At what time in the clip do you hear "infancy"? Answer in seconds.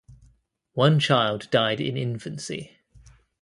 1.95-2.79